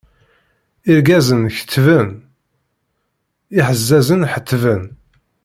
[0.91, 2.09] Irgazen kettben,
[3.59, 4.83] iḥezzazen ḥettben.